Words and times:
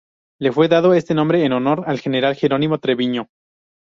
Le 0.39 0.51
fue 0.51 0.67
dado 0.67 0.95
este 0.95 1.13
nombre 1.13 1.45
en 1.45 1.53
honor 1.53 1.83
al 1.85 1.99
general 1.99 2.33
Jerónimo 2.33 2.79
Treviño. 2.79 3.29